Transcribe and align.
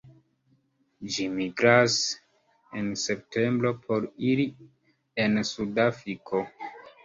Ĝi 1.15 1.27
migras 1.33 1.99
en 2.81 2.89
septembro 3.03 3.75
por 3.87 4.11
iri 4.33 4.49
en 5.27 5.41
Sudafriko. 5.55 6.47